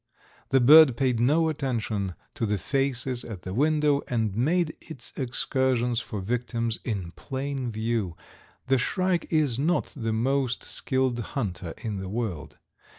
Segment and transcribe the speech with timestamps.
[0.49, 5.99] The bird paid no attention to the faces at the window, and made its excursions
[5.99, 8.17] for victims in plain view.
[8.65, 12.57] The shrike is not the most skilled hunter in the world.